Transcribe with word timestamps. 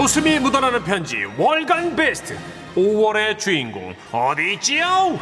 웃음이 0.00 0.38
묻어나는 0.38 0.82
편지 0.82 1.26
월간 1.36 1.94
베스트 1.94 2.34
5월의 2.74 3.38
주인공 3.38 3.94
어디 4.10 4.54
있지요? 4.54 5.18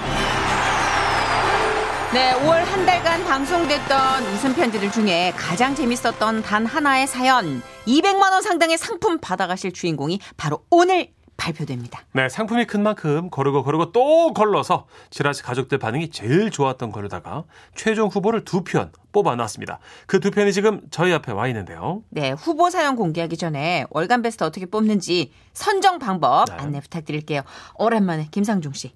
네, 2.12 2.32
5월 2.34 2.64
한 2.64 2.86
달간 2.86 3.24
방송됐던 3.24 4.22
웃음 4.22 4.54
편지들 4.54 4.92
중에 4.92 5.32
가장 5.36 5.74
재밌었던 5.74 6.42
단 6.42 6.64
하나의 6.64 7.08
사연 7.08 7.60
200만 7.88 8.30
원 8.30 8.40
상당의 8.40 8.78
상품 8.78 9.18
받아가실 9.18 9.72
주인공이 9.72 10.20
바로 10.36 10.60
오늘 10.70 11.08
발표됩니다. 11.38 12.00
네, 12.12 12.28
상품이 12.28 12.66
큰 12.66 12.82
만큼 12.82 13.30
거르고 13.30 13.62
거르고 13.64 13.92
또 13.92 14.34
걸러서 14.34 14.86
지라시 15.08 15.42
가족들 15.42 15.78
반응이 15.78 16.10
제일 16.10 16.50
좋았던 16.50 16.92
걸로다가 16.92 17.44
최종 17.74 18.08
후보를 18.08 18.44
두 18.44 18.62
편 18.64 18.92
뽑아놨습니다. 19.12 19.78
그 20.06 20.20
두 20.20 20.30
편이 20.30 20.52
지금 20.52 20.82
저희 20.90 21.12
앞에 21.14 21.32
와 21.32 21.46
있는데요. 21.48 22.02
네, 22.10 22.32
후보 22.32 22.68
사연 22.68 22.96
공개하기 22.96 23.36
전에 23.38 23.86
월간 23.90 24.20
베스트 24.20 24.44
어떻게 24.44 24.66
뽑는지 24.66 25.32
선정 25.54 25.98
방법 25.98 26.44
네. 26.48 26.54
안내 26.58 26.80
부탁드릴게요. 26.80 27.42
오랜만에 27.78 28.28
김상중 28.30 28.72
씨. 28.74 28.92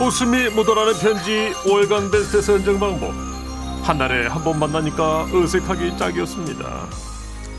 웃음이 0.00 0.50
묻어나는 0.50 0.92
편지 1.00 1.52
월간 1.68 2.10
베스트 2.12 2.40
선정 2.40 2.78
방법 2.78 3.12
한 3.82 3.98
달에 3.98 4.28
한 4.28 4.44
번 4.44 4.58
만나니까 4.60 5.24
어색하기 5.34 5.96
짝이었습니다. 5.98 6.86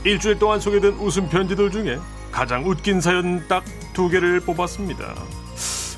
일주일 0.06 0.40
동안 0.40 0.60
소개된 0.62 0.94
웃음 0.94 1.28
편지들 1.28 1.70
중에 1.72 2.00
가장 2.32 2.66
웃긴 2.68 3.02
사연 3.02 3.48
딱 3.48 3.64
두 3.94 4.08
개를 4.08 4.40
뽑았습니다. 4.40 5.14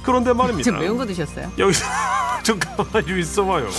그런데 0.01 0.33
말입니다. 0.33 0.63
지금 0.63 0.79
매운 0.79 0.97
거 0.97 1.05
드셨어요? 1.05 1.51
여기서 1.59 1.85
좀 2.41 2.57
가만히 2.57 3.05
좀 3.05 3.19
있어봐요. 3.19 3.69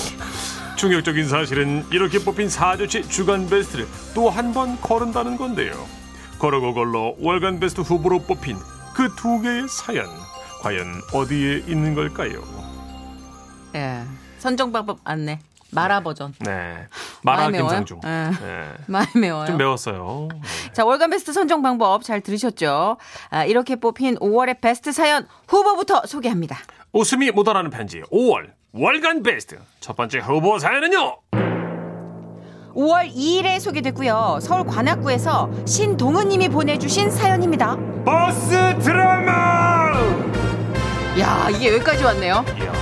충격적인 0.76 1.26
사실은 1.28 1.84
이렇게 1.90 2.18
뽑힌 2.20 2.48
사주치 2.48 3.08
주간 3.08 3.48
베스트를 3.48 3.88
또 4.14 4.30
한 4.30 4.52
번 4.52 4.80
거른다는 4.80 5.36
건데요. 5.36 5.72
걸어고 6.38 6.74
걸러 6.74 7.14
월간 7.18 7.58
베스트 7.58 7.80
후보로 7.80 8.20
뽑힌 8.24 8.56
그 8.94 9.08
두 9.16 9.40
개의 9.40 9.66
사연 9.68 10.06
과연 10.60 11.02
어디에 11.12 11.64
있는 11.66 11.94
걸까요? 11.96 12.42
예. 13.74 14.04
선정 14.38 14.70
방법 14.70 14.98
안내. 15.04 15.40
마라 15.72 16.00
버전. 16.00 16.34
네, 16.40 16.86
마라? 17.24 17.50
김상중. 17.50 18.00
예. 18.04 18.08
네. 18.08 18.64
많이 18.86 19.08
매워요. 19.14 19.46
좀 19.46 19.56
매웠어요. 19.56 20.28
자, 20.72 20.84
월간 20.84 21.10
베스트 21.10 21.32
선정 21.32 21.62
방법 21.62 22.02
잘 22.02 22.20
들으셨죠? 22.20 22.96
아, 23.30 23.44
이렇게 23.44 23.76
뽑힌 23.76 24.16
5월의 24.16 24.60
베스트 24.60 24.92
사연 24.92 25.26
후보부터 25.48 26.06
소개합니다. 26.06 26.58
웃음이 26.92 27.30
묻어나는 27.30 27.70
편지 27.70 28.02
5월 28.12 28.50
월간 28.72 29.22
베스트 29.22 29.58
첫 29.80 29.96
번째 29.96 30.18
후보 30.18 30.58
사연은요. 30.58 31.16
5월 32.74 33.14
2일에 33.14 33.60
소개됐고요. 33.60 34.38
서울 34.40 34.66
관악구에서 34.66 35.50
신동은님이 35.66 36.48
보내주신 36.48 37.10
사연입니다. 37.10 37.76
버스 38.04 38.48
드라마. 38.80 39.92
야, 41.20 41.48
이게 41.50 41.74
여기까지 41.74 42.02
왔네요. 42.04 42.44
이야. 42.58 42.72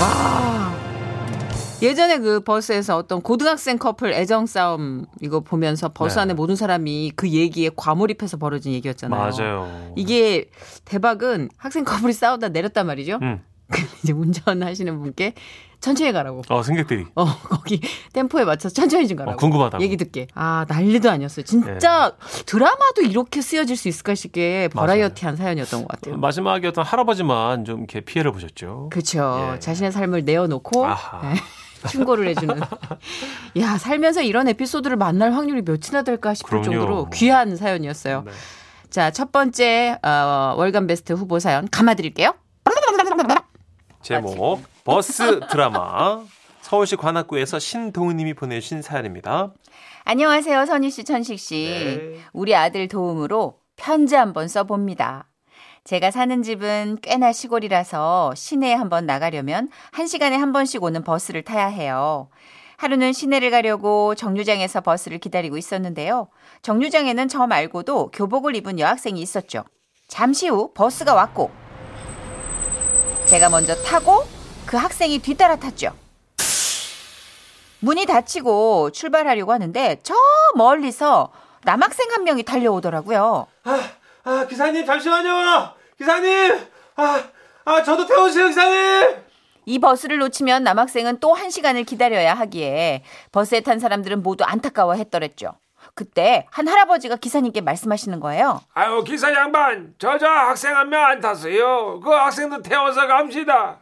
와. 0.00 0.69
예전에 1.82 2.18
그 2.18 2.40
버스에서 2.40 2.96
어떤 2.96 3.20
고등학생 3.22 3.78
커플 3.78 4.12
애정 4.12 4.46
싸움 4.46 5.06
이거 5.20 5.40
보면서 5.40 5.88
버스 5.88 6.16
네. 6.16 6.22
안에 6.22 6.34
모든 6.34 6.56
사람이 6.56 7.12
그 7.16 7.28
얘기에 7.28 7.70
과몰입해서 7.76 8.36
벌어진 8.36 8.72
얘기였잖아요. 8.72 9.20
맞아요. 9.20 9.92
이게 9.96 10.50
대박은 10.84 11.48
학생 11.56 11.84
커플이 11.84 12.12
싸우다 12.12 12.48
내렸단 12.50 12.86
말이죠. 12.86 13.18
음. 13.22 13.42
이제 14.02 14.12
운전하시는 14.12 14.98
분께 15.00 15.34
천천히 15.80 16.12
가라고. 16.12 16.42
어 16.48 16.62
승객들이 16.62 17.06
어, 17.14 17.24
거기 17.24 17.80
템포에 18.12 18.44
맞춰서 18.44 18.74
천천히 18.74 19.08
좀 19.08 19.16
가라고. 19.16 19.34
어, 19.34 19.36
궁금하다고. 19.36 19.82
얘기 19.82 19.96
듣게. 19.96 20.26
아, 20.34 20.66
난리도 20.68 21.08
아니었어요. 21.10 21.44
진짜 21.44 22.12
드라마도 22.46 23.00
이렇게 23.02 23.40
쓰여질 23.40 23.76
수 23.76 23.88
있을까 23.88 24.14
싶게 24.14 24.68
버라이어티한 24.68 25.36
사연이었던 25.36 25.82
것 25.82 25.88
같아요. 25.88 26.18
마지막에 26.18 26.68
어떤 26.68 26.84
할아버지만 26.84 27.64
좀 27.64 27.78
이렇게 27.78 28.00
피해를 28.00 28.32
보셨죠. 28.32 28.88
그렇죠. 28.90 29.52
예. 29.54 29.58
자신의 29.58 29.92
삶을 29.92 30.24
내어놓고 30.24 30.84
아하. 30.86 31.32
네, 31.32 31.40
충고를 31.88 32.28
해주는. 32.28 32.60
야 33.58 33.78
살면서 33.78 34.22
이런 34.22 34.48
에피소드를 34.48 34.96
만날 34.96 35.32
확률이 35.32 35.62
몇이나 35.62 36.02
될까 36.02 36.34
싶을 36.34 36.60
그럼요. 36.60 36.64
정도로 36.64 37.10
귀한 37.10 37.56
사연이었어요. 37.56 38.22
네. 38.26 38.32
자첫 38.90 39.30
번째 39.32 39.98
어, 40.02 40.54
월간 40.56 40.86
베스트 40.86 41.12
후보 41.12 41.38
사연 41.38 41.68
감아드릴게요. 41.70 42.34
제목 44.02 44.62
버스 44.84 45.40
드라마 45.50 46.20
서울시 46.62 46.96
관악구에서 46.96 47.58
신동우님이 47.58 48.34
보내주신 48.34 48.82
사연입니다. 48.82 49.52
안녕하세요 50.04 50.66
선희 50.66 50.90
씨, 50.90 51.04
천식 51.04 51.38
씨. 51.38 51.54
네. 51.68 52.20
우리 52.32 52.54
아들 52.54 52.88
도움으로 52.88 53.58
편지 53.76 54.14
한번 54.16 54.48
써봅니다. 54.48 55.26
제가 55.84 56.10
사는 56.10 56.42
집은 56.42 56.98
꽤나 57.02 57.32
시골이라서 57.32 58.34
시내에 58.34 58.74
한번 58.74 59.06
나가려면 59.06 59.70
한 59.92 60.06
시간에 60.06 60.36
한 60.36 60.52
번씩 60.52 60.82
오는 60.82 61.02
버스를 61.02 61.42
타야 61.42 61.66
해요. 61.66 62.28
하루는 62.76 63.12
시내를 63.12 63.50
가려고 63.50 64.14
정류장에서 64.14 64.80
버스를 64.82 65.18
기다리고 65.18 65.56
있었는데요. 65.56 66.28
정류장에는 66.62 67.28
저 67.28 67.46
말고도 67.46 68.10
교복을 68.10 68.56
입은 68.56 68.78
여학생이 68.78 69.20
있었죠. 69.20 69.64
잠시 70.08 70.48
후 70.48 70.72
버스가 70.74 71.14
왔고 71.14 71.50
제가 73.26 73.48
먼저 73.48 73.74
타고 73.82 74.24
그 74.66 74.76
학생이 74.76 75.18
뒤따라 75.20 75.56
탔죠. 75.56 75.94
문이 77.80 78.06
닫히고 78.06 78.90
출발하려고 78.90 79.52
하는데 79.52 79.98
저 80.02 80.14
멀리서 80.54 81.32
남학생 81.64 82.10
한 82.10 82.24
명이 82.24 82.42
달려오더라고요. 82.42 83.46
아, 83.64 83.90
아 84.24 84.46
기사님 84.46 84.84
잠시만요. 84.84 85.74
기사님, 85.98 86.58
아, 86.96 87.22
아 87.64 87.82
저도 87.82 88.06
태워주세요 88.06 88.48
기사님. 88.48 89.16
이 89.66 89.78
버스를 89.78 90.18
놓치면 90.18 90.64
남학생은 90.64 91.20
또 91.20 91.34
한 91.34 91.50
시간을 91.50 91.84
기다려야 91.84 92.34
하기에 92.34 93.02
버스에 93.32 93.60
탄 93.60 93.78
사람들은 93.78 94.22
모두 94.22 94.44
안타까워 94.44 94.94
했더랬죠. 94.94 95.52
그때 95.94 96.46
한 96.50 96.68
할아버지가 96.68 97.16
기사님께 97.16 97.60
말씀하시는 97.62 98.20
거예요. 98.20 98.60
아유 98.74 99.02
기사 99.04 99.32
양반 99.32 99.94
저 99.98 100.18
저 100.18 100.26
학생 100.26 100.76
한 100.76 100.88
명 100.88 101.02
안 101.04 101.20
탔어요 101.20 102.00
그 102.00 102.10
학생도 102.10 102.62
태워서 102.62 103.06
갑시다 103.06 103.78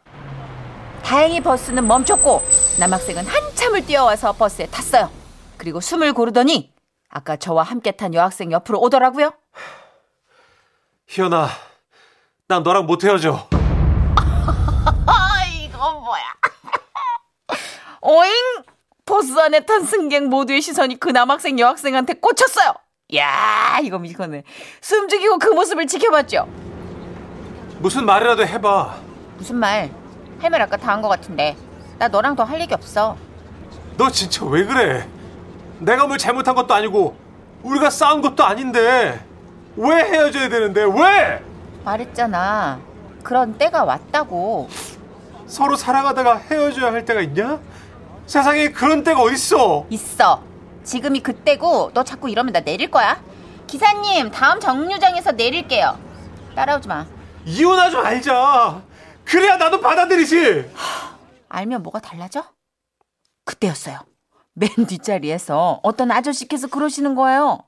다행히 1.03 1.41
버스는 1.41 1.85
멈췄고 1.87 2.41
남학생은 2.79 3.25
한참을 3.25 3.85
뛰어와서 3.85 4.33
버스에 4.33 4.67
탔어요. 4.67 5.09
그리고 5.57 5.81
숨을 5.81 6.13
고르더니 6.13 6.71
아까 7.09 7.35
저와 7.35 7.63
함께 7.63 7.91
탄 7.91 8.13
여학생 8.13 8.51
옆으로 8.51 8.79
오더라고요. 8.79 9.31
희연아, 11.09 11.49
난 12.47 12.61
너랑 12.63 12.85
못 12.85 13.03
헤어져. 13.03 13.47
아, 15.07 15.43
이건 15.59 16.03
뭐야? 16.03 16.23
오잉! 18.01 18.31
버스 19.05 19.37
안에 19.39 19.65
탄 19.65 19.83
승객 19.85 20.27
모두의 20.27 20.61
시선이 20.61 20.99
그 20.99 21.09
남학생 21.09 21.57
여학생한테 21.57 22.13
꽂혔어요. 22.13 22.75
야, 23.15 23.79
이거 23.81 23.99
이거네. 24.03 24.43
숨죽이고 24.81 25.39
그 25.39 25.47
모습을 25.49 25.87
지켜봤죠. 25.87 26.47
무슨 27.79 28.05
말이라도 28.05 28.45
해봐. 28.45 28.95
무슨 29.37 29.55
말? 29.55 29.89
할 30.39 30.51
말 30.51 30.61
아까 30.61 30.77
다 30.77 30.91
한 30.93 31.01
것 31.01 31.09
같은데. 31.09 31.57
나 31.97 32.07
너랑 32.07 32.35
더 32.35 32.43
할 32.43 32.61
얘기 32.61 32.71
없어. 32.75 33.17
너 33.97 34.09
진짜 34.11 34.45
왜 34.45 34.63
그래? 34.63 35.09
내가 35.79 36.05
뭘 36.05 36.19
잘못한 36.19 36.53
것도 36.53 36.71
아니고 36.75 37.17
우리가 37.63 37.89
싸운 37.89 38.21
것도 38.21 38.43
아닌데 38.45 39.19
왜 39.75 40.03
헤어져야 40.03 40.49
되는데 40.49 40.83
왜? 40.83 41.43
말했잖아. 41.83 42.79
그런 43.23 43.57
때가 43.57 43.83
왔다고. 43.83 44.69
서로 45.47 45.75
사랑하다가 45.75 46.37
헤어져야 46.37 46.91
할 46.91 47.05
때가 47.05 47.21
있냐? 47.21 47.59
세상에 48.25 48.69
그런 48.69 49.03
때가 49.03 49.21
어딨어? 49.21 49.85
있어. 49.89 50.43
지금이 50.83 51.21
그때고 51.21 51.91
너 51.93 52.03
자꾸 52.03 52.29
이러면 52.29 52.53
나 52.53 52.59
내릴 52.61 52.89
거야. 52.91 53.21
기사님, 53.67 54.31
다음 54.31 54.59
정류장에서 54.59 55.31
내릴게요. 55.33 55.97
따라오지 56.55 56.87
마. 56.87 57.05
이혼하지 57.45 57.95
말자. 57.97 58.81
그래야 59.25 59.57
나도 59.57 59.79
받아들이지. 59.81 60.71
알면 61.49 61.83
뭐가 61.83 61.99
달라져? 61.99 62.43
그때였어요. 63.45 63.99
맨 64.53 64.69
뒷자리에서 64.87 65.79
어떤 65.83 66.11
아저씨께서 66.11 66.67
그러시는 66.67 67.15
거예요. 67.15 67.59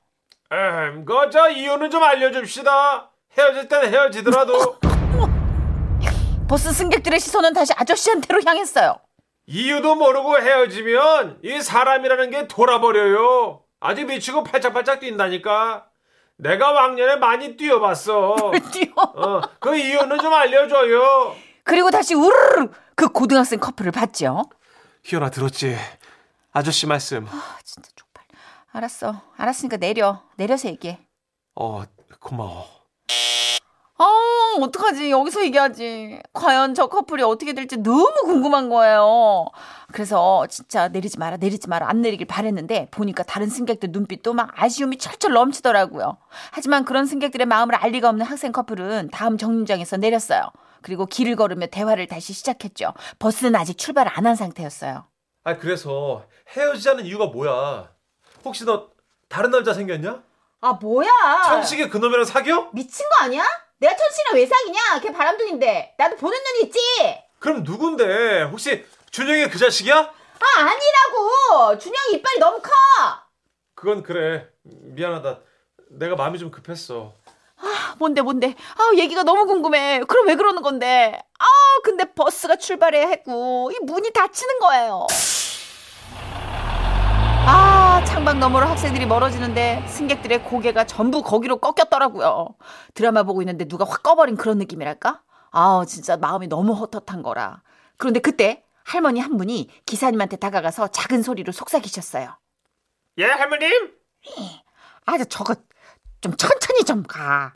음, 0.52 1.04
그저 1.06 1.48
이유는 1.48 1.90
좀 1.90 2.02
알려줍시다 2.02 3.10
헤어질 3.38 3.68
땐 3.68 3.92
헤어지더라도 3.92 4.76
버스 6.46 6.70
승객들의 6.72 7.18
시선은 7.18 7.54
다시 7.54 7.72
아저씨한테로 7.74 8.42
향했어요. 8.44 8.96
이유도 9.46 9.94
모르고 9.94 10.38
헤어지면 10.38 11.38
이 11.42 11.60
사람이라는 11.62 12.30
게 12.30 12.46
돌아버려요 12.48 13.62
아직 13.80 14.04
미치고 14.04 14.44
팔짝팔짝 14.44 15.00
뛴다니까 15.00 15.86
내가 16.36 16.72
왕년에 16.72 17.16
많이 17.16 17.56
뛰어봤어 17.56 18.52
뛰어. 18.72 18.92
어, 18.96 19.40
그 19.58 19.74
이유는 19.76 20.18
좀 20.18 20.32
알려줘요 20.34 21.34
그리고 21.64 21.90
다시 21.90 22.14
우르르 22.14 22.68
그 22.94 23.08
고등학생 23.08 23.58
커플을 23.58 23.90
봤죠. 23.92 24.42
희연아 25.04 25.30
들었지? 25.30 25.76
아저씨 26.52 26.86
말씀. 26.86 27.26
아 27.30 27.58
진짜. 27.64 27.88
알았어. 28.72 29.20
알았으니까 29.36 29.76
내려. 29.76 30.22
내려서 30.36 30.68
얘기해. 30.68 30.98
어, 31.56 31.82
고마워. 32.20 32.66
아, 33.98 34.56
어떡하지? 34.60 35.10
여기서 35.10 35.44
얘기하지. 35.44 36.20
과연 36.32 36.74
저 36.74 36.86
커플이 36.88 37.22
어떻게 37.22 37.52
될지 37.52 37.76
너무 37.76 38.10
궁금한 38.24 38.68
거예요. 38.68 39.46
그래서 39.92 40.46
진짜 40.48 40.88
내리지 40.88 41.18
마라, 41.18 41.36
내리지 41.36 41.68
마라, 41.68 41.88
안 41.88 42.00
내리길 42.00 42.26
바랬는데 42.26 42.88
보니까 42.90 43.22
다른 43.22 43.48
승객들 43.48 43.90
눈빛도 43.92 44.32
막 44.32 44.50
아쉬움이 44.56 44.98
철철 44.98 45.32
넘치더라고요. 45.34 46.16
하지만 46.50 46.84
그런 46.84 47.06
승객들의 47.06 47.46
마음을 47.46 47.74
알 47.76 47.90
리가 47.92 48.08
없는 48.08 48.26
학생 48.26 48.50
커플은 48.50 49.10
다음 49.12 49.36
정류장에서 49.38 49.98
내렸어요. 49.98 50.50
그리고 50.80 51.06
길을 51.06 51.36
걸으며 51.36 51.66
대화를 51.66 52.08
다시 52.08 52.32
시작했죠. 52.32 52.94
버스는 53.20 53.54
아직 53.54 53.78
출발을 53.78 54.10
안 54.16 54.26
한 54.26 54.34
상태였어요. 54.34 55.04
아, 55.44 55.56
그래서 55.58 56.24
헤어지자는 56.56 57.04
이유가 57.06 57.26
뭐야? 57.26 57.91
혹시 58.44 58.64
너 58.64 58.88
다른 59.28 59.50
남자 59.50 59.72
생겼냐? 59.72 60.22
아, 60.60 60.72
뭐야? 60.74 61.08
천식이 61.46 61.88
그놈이랑 61.88 62.24
사겨? 62.24 62.70
미친 62.72 63.06
거 63.08 63.24
아니야? 63.24 63.44
내가 63.78 63.96
천식이랑 63.96 64.34
왜 64.36 64.46
사귀냐? 64.46 65.00
걔 65.02 65.12
바람둥인데. 65.12 65.94
나도 65.98 66.16
보는 66.16 66.38
눈이 66.38 66.66
있지? 66.66 66.78
그럼 67.38 67.62
누군데? 67.64 68.42
혹시 68.44 68.84
준영이 69.10 69.48
그 69.48 69.58
자식이야? 69.58 69.96
아, 69.98 70.60
아니라고! 70.60 71.78
준영이 71.78 72.14
이빨이 72.14 72.38
너무 72.38 72.60
커! 72.60 72.70
그건 73.74 74.02
그래. 74.02 74.48
미안하다. 74.62 75.40
내가 75.90 76.14
마음이 76.14 76.38
좀 76.38 76.50
급했어. 76.50 77.12
뭔데 77.98 78.22
뭔데 78.22 78.54
아 78.76 78.90
얘기가 78.96 79.22
너무 79.22 79.46
궁금해 79.46 80.00
그럼 80.08 80.26
왜 80.26 80.34
그러는 80.34 80.62
건데 80.62 81.16
아 81.38 81.44
근데 81.84 82.12
버스가 82.12 82.56
출발해야 82.56 83.06
했고 83.06 83.70
이 83.72 83.78
문이 83.84 84.10
닫히는 84.12 84.58
거예요 84.58 85.06
아 88.02 88.04
창밖 88.04 88.38
너머로 88.38 88.66
학생들이 88.66 89.06
멀어지는데 89.06 89.86
승객들의 89.86 90.42
고개가 90.42 90.86
전부 90.86 91.22
거기로 91.22 91.58
꺾였더라고요 91.58 92.48
드라마 92.94 93.22
보고 93.22 93.42
있는데 93.42 93.64
누가 93.64 93.84
확 93.84 94.02
꺼버린 94.02 94.36
그런 94.36 94.58
느낌이랄까 94.58 95.22
아 95.52 95.84
진짜 95.86 96.16
마음이 96.16 96.48
너무 96.48 96.72
헛헛한 96.72 97.22
거라 97.22 97.62
그런데 97.98 98.18
그때 98.18 98.64
할머니 98.82 99.20
한 99.20 99.36
분이 99.36 99.70
기사님한테 99.86 100.36
다가가서 100.38 100.88
작은 100.88 101.22
소리로 101.22 101.52
속삭이셨어요 101.52 102.36
예, 103.18 103.24
할머님? 103.24 103.92
아 105.06 105.18
저거 105.28 105.54
좀 106.20 106.36
천천히 106.36 106.82
좀 106.84 107.04
가. 107.04 107.52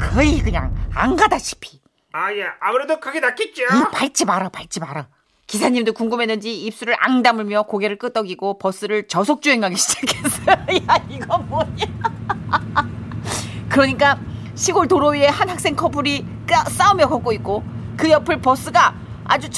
거의 0.00 0.40
그냥 0.40 0.74
안 0.94 1.16
가다시피. 1.16 1.80
아, 2.12 2.32
예. 2.32 2.46
아무래도 2.58 2.98
그게 2.98 3.20
낫겠죠. 3.20 3.62
이 3.62 3.92
밟지 3.92 4.24
마라, 4.24 4.48
밟지 4.48 4.80
마라. 4.80 5.08
기사님도 5.54 5.94
궁금했는지 5.94 6.56
입술을 6.66 6.94
앙 7.00 7.22
다물며 7.24 7.64
고개를 7.64 7.98
끄덕이고 7.98 8.58
버스를 8.58 9.08
저속 9.08 9.42
주행하기 9.42 9.74
시작했어요. 9.76 10.56
야, 10.88 11.04
이거 11.08 11.38
뭐냐? 11.38 11.86
그러니까 13.68 14.16
시골 14.54 14.86
도로 14.86 15.08
위에 15.08 15.26
한 15.26 15.48
학생 15.50 15.74
커플이 15.74 16.24
까- 16.46 16.62
싸우며 16.70 17.08
걷고 17.08 17.32
있고 17.32 17.64
그 17.96 18.08
옆을 18.08 18.40
버스가 18.40 18.94
아주 19.24 19.48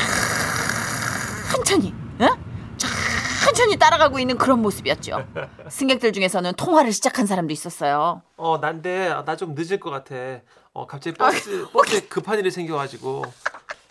천천히, 1.52 1.92
응? 2.22 2.28
천천히 3.44 3.76
따라가고 3.76 4.18
있는 4.18 4.38
그런 4.38 4.62
모습이었죠. 4.62 5.26
승객들 5.68 6.14
중에서는 6.14 6.54
통화를 6.54 6.90
시작한 6.92 7.26
사람도 7.26 7.52
있었어요. 7.52 8.22
어, 8.38 8.56
난데 8.58 9.10
나 9.26 9.36
좀 9.36 9.54
늦을 9.54 9.78
것 9.78 9.90
같아. 9.90 10.14
어, 10.72 10.86
갑자기 10.86 11.14
버스 11.18 11.66
버스에 11.70 12.00
급한 12.00 12.38
일이 12.38 12.50
생겨가지고. 12.50 13.24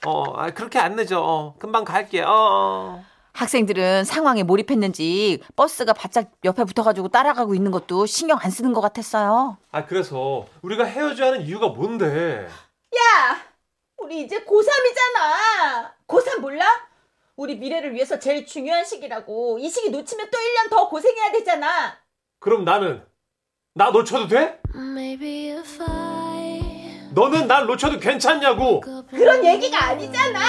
어, 0.05 0.23
아, 0.35 0.49
그렇게 0.51 0.79
안 0.79 0.95
늦어. 0.95 1.21
어, 1.21 1.55
금방 1.59 1.83
갈게. 1.83 2.21
어, 2.21 2.29
어. 2.31 3.05
학생들은 3.33 4.03
상황에 4.03 4.43
몰입했는지 4.43 5.41
버스가 5.55 5.93
바짝 5.93 6.31
옆에 6.43 6.63
붙어가지고 6.65 7.07
따라가고 7.09 7.55
있는 7.55 7.71
것도 7.71 8.05
신경 8.05 8.37
안 8.41 8.51
쓰는 8.51 8.73
것 8.73 8.81
같았어요. 8.81 9.57
아, 9.71 9.85
그래서 9.85 10.45
우리가 10.61 10.83
헤어져야 10.83 11.27
하는 11.31 11.41
이유가 11.41 11.69
뭔데? 11.69 12.45
야, 12.47 13.37
우리 13.97 14.21
이제 14.21 14.43
고3이잖아. 14.43 15.91
고3 16.07 16.39
몰라? 16.39 16.65
우리 17.37 17.55
미래를 17.55 17.93
위해서 17.93 18.19
제일 18.19 18.45
중요한 18.45 18.83
시기라고. 18.83 19.57
이 19.59 19.69
시기 19.69 19.89
놓치면 19.89 20.29
또 20.29 20.37
1년 20.37 20.69
더 20.69 20.89
고생해야 20.89 21.31
되잖아. 21.31 21.97
그럼 22.39 22.65
나는 22.65 23.03
나 23.73 23.91
놓쳐도 23.91 24.27
돼? 24.27 24.59
Maybe 24.75 25.51
if 25.57 25.81
I 25.81 26.20
너는 27.11 27.47
날 27.47 27.65
놓쳐도 27.65 27.99
괜찮냐고. 27.99 28.81
그런 29.09 29.45
얘기가 29.45 29.85
아니잖아. 29.89 30.39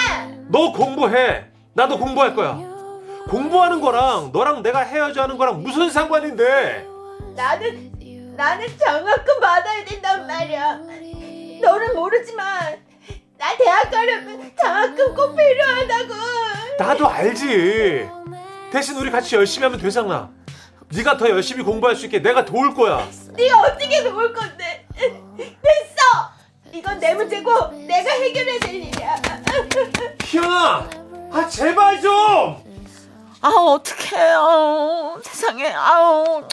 너 0.49 0.71
공부해. 0.71 1.45
나도 1.73 1.97
공부할 1.97 2.35
거야. 2.35 2.57
공부하는 3.29 3.81
거랑 3.81 4.31
너랑 4.33 4.63
내가 4.63 4.79
헤어져 4.81 5.23
하는 5.23 5.37
거랑 5.37 5.61
무슨 5.63 5.89
상관인데? 5.89 6.85
나는 7.35 7.91
나는 8.35 8.67
장학금 8.77 9.39
받아야 9.39 9.83
된단 9.85 10.27
말이야. 10.27 10.79
너는 11.61 11.95
모르지만 11.95 12.77
나 13.37 13.57
대학 13.57 13.89
가려면 13.91 14.51
장학금 14.61 15.15
꼭 15.15 15.35
필요하다고. 15.35 16.13
나도 16.79 17.07
알지. 17.07 18.07
대신 18.71 18.97
우리 18.97 19.11
같이 19.11 19.35
열심히 19.35 19.65
하면 19.65 19.79
되잖아. 19.79 20.29
네가 20.95 21.17
더 21.17 21.29
열심히 21.29 21.63
공부할 21.63 21.95
수 21.95 22.05
있게 22.05 22.21
내가 22.21 22.45
도울 22.45 22.73
거야. 22.73 23.07
네가 23.35 23.61
어떻게 23.61 24.03
도울 24.03 24.31
건데? 24.33 24.72
이건 26.83 26.99
내 26.99 27.13
문제고 27.13 27.69
내가 27.87 28.11
해결해야 28.11 28.59
될 28.59 28.75
일이야. 28.75 29.15
희연아, 30.21 30.89
아 31.31 31.47
제발 31.47 32.01
좀. 32.01 32.11
아 33.39 33.47
어떡해요. 33.47 35.21
세상에 35.23 35.71
아우 35.71 36.45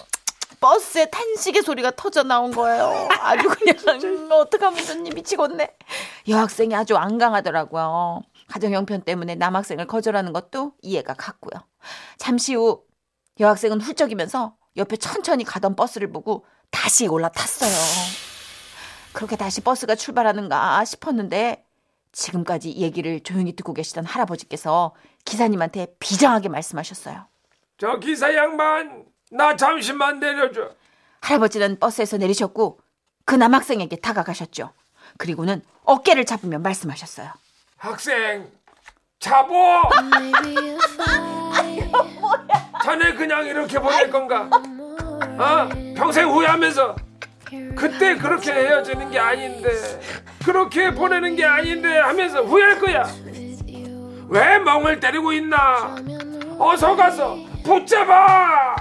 버스에 0.60 1.06
탄식의 1.06 1.62
소리가 1.64 1.90
터져 1.96 2.22
나온 2.22 2.52
거예요. 2.52 3.08
아주 3.18 3.48
그냥 3.48 4.30
어떡하면 4.30 4.84
좋니 4.84 5.10
미치겠네. 5.10 5.76
여학생이 6.28 6.76
아주 6.76 6.94
완강하더라고요. 6.94 8.22
가정 8.46 8.72
형편 8.72 9.02
때문에 9.02 9.34
남학생을 9.34 9.88
거절하는 9.88 10.32
것도 10.32 10.74
이해가 10.82 11.14
갔고요. 11.14 11.60
잠시 12.18 12.54
후 12.54 12.84
여학생은 13.40 13.80
훌쩍이면서 13.80 14.54
옆에 14.76 14.96
천천히 14.96 15.42
가던 15.42 15.74
버스를 15.74 16.12
보고 16.12 16.46
다시 16.70 17.08
올라탔어요. 17.08 17.72
그렇게 19.12 19.36
다시 19.36 19.60
버스가 19.60 19.94
출발하는가 19.94 20.84
싶었는데 20.84 21.64
지금까지 22.12 22.76
얘기를 22.76 23.20
조용히 23.20 23.54
듣고 23.54 23.72
계시던 23.74 24.04
할아버지께서 24.04 24.94
기사님한테 25.24 25.94
비장하게 25.98 26.48
말씀하셨어요. 26.48 27.26
저 27.78 27.98
기사 27.98 28.34
양반, 28.34 29.04
나 29.30 29.56
잠시만 29.56 30.20
내려줘. 30.20 30.70
할아버지는 31.20 31.78
버스에서 31.78 32.16
내리셨고 32.16 32.80
그 33.24 33.34
남학생에게 33.34 33.96
다가가셨죠. 33.96 34.72
그리고는 35.18 35.62
어깨를 35.84 36.24
잡으며 36.24 36.58
말씀하셨어요. 36.58 37.30
학생, 37.76 38.50
자보. 39.18 39.54
I 39.94 40.32
자네 42.82 43.14
그냥 43.14 43.46
이렇게 43.46 43.78
보낼 43.78 44.10
건가? 44.10 44.48
어? 45.38 45.68
평생 45.94 46.28
후회하면서 46.28 46.96
그때 47.76 48.16
그렇게 48.16 48.52
헤어지는 48.52 49.10
게 49.10 49.18
아닌데 49.18 49.70
그렇게 50.44 50.92
보내는 50.94 51.34
게 51.36 51.44
아닌데 51.44 51.98
하면서 51.98 52.42
후회할 52.42 52.78
거야. 52.78 53.08
왜 54.28 54.58
멍을 54.58 55.00
때리고 55.00 55.32
있나? 55.32 55.96
어서 56.58 56.94
가서 56.94 57.36
붙잡아. 57.64 58.76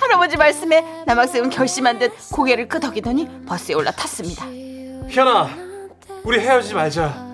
할아버지 0.00 0.36
말씀에 0.36 1.04
남학생은 1.06 1.50
결심한 1.50 1.98
듯 1.98 2.12
고개를 2.32 2.68
끄덕이더니 2.68 3.44
버스에 3.46 3.74
올라탔습니다. 3.74 4.46
희연아, 5.08 5.48
우리 6.24 6.40
헤어지지 6.40 6.74
말자. 6.74 7.24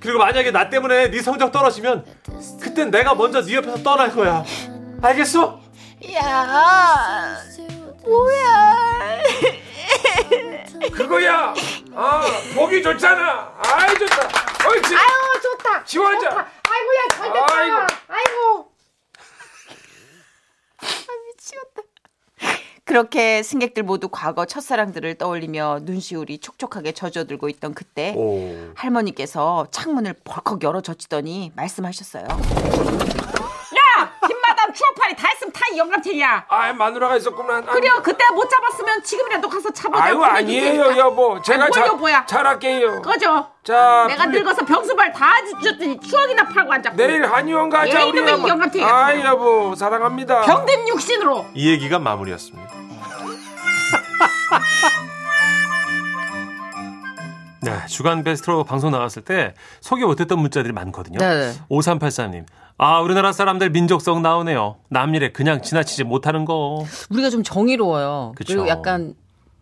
그리고 0.00 0.18
만약에 0.18 0.50
나 0.50 0.68
때문에 0.68 1.10
네 1.10 1.22
성적 1.22 1.50
떨어지면 1.50 2.04
그땐 2.60 2.90
내가 2.90 3.14
먼저 3.14 3.42
네 3.42 3.54
옆에서 3.54 3.82
떠날 3.82 4.10
거야. 4.12 4.44
알겠어? 5.00 5.63
야, 6.12 7.40
뭐야? 8.04 8.76
그거야. 10.92 11.54
아, 11.94 12.22
보기 12.54 12.82
좋잖아. 12.82 13.54
아이 13.56 13.94
좋다. 13.98 14.28
옳지. 14.68 14.94
아유 14.94 15.40
좋다. 15.42 15.84
지워져. 15.84 16.28
아이고야 16.28 17.08
잘 17.16 17.32
됐다. 17.32 17.56
아이고. 17.56 17.76
아이고. 18.08 18.72
아 20.82 20.86
미치겠다. 21.26 21.82
그렇게 22.84 23.42
승객들 23.42 23.82
모두 23.82 24.08
과거 24.10 24.44
첫사랑들을 24.44 25.14
떠올리며 25.14 25.80
눈시울이 25.82 26.38
촉촉하게 26.38 26.92
젖어들고 26.92 27.48
있던 27.48 27.72
그때 27.72 28.12
오. 28.14 28.72
할머니께서 28.74 29.68
창문을 29.70 30.16
벌컥 30.24 30.62
열어 30.62 30.82
젖히더니 30.82 31.52
말씀하셨어요. 31.56 32.26
야. 36.20 36.44
아 36.48 36.72
마누라가 36.72 37.16
있었구만. 37.16 37.64
그래 37.66 37.88
그때 38.02 38.24
못 38.34 38.48
잡았으면 38.48 39.02
지금이라도 39.02 39.48
가서 39.48 39.70
잡아내. 39.70 40.02
아유 40.02 40.22
아니에요 40.22 40.96
여보. 40.96 41.40
제가 41.42 41.58
뭘 41.58 41.70
자, 41.72 41.86
여보야. 41.86 42.26
잘할게요. 42.26 43.02
꺼져. 43.02 43.50
자 43.62 44.06
내가 44.08 44.24
풀리- 44.24 44.38
늙어서 44.38 44.64
병수발 44.64 45.12
다 45.12 45.32
주셨더니 45.60 46.00
추억이나 46.00 46.44
팔고 46.48 46.72
앉았고. 46.72 46.96
내일 46.96 47.24
한의원 47.24 47.70
가자 47.70 48.00
에이, 48.02 48.10
우리 48.10 48.18
여보. 48.28 48.48
영감탱이 48.48 48.84
아. 48.84 49.14
여보 49.24 49.74
사랑합니다. 49.74 50.42
병든 50.42 50.88
육신으로. 50.88 51.46
이 51.54 51.70
얘기가 51.70 51.98
마무리였습니다. 51.98 52.72
네, 57.62 57.86
주간 57.86 58.22
베스트로 58.22 58.64
방송 58.64 58.90
나갔을 58.90 59.22
때 59.22 59.54
소개 59.80 60.04
못했던 60.04 60.38
문자들이 60.38 60.72
많거든요. 60.74 61.18
네. 61.18 61.52
5383님. 61.70 62.44
아, 62.76 63.00
우리나라 63.00 63.32
사람들 63.32 63.70
민족성 63.70 64.22
나오네요. 64.22 64.76
남일에 64.88 65.30
그냥 65.32 65.62
지나치지 65.62 66.04
못하는 66.04 66.44
거. 66.44 66.84
우리가 67.10 67.30
좀 67.30 67.42
정의로워요. 67.42 68.32
그쵸. 68.36 68.54
그리고 68.54 68.68
약간 68.68 69.14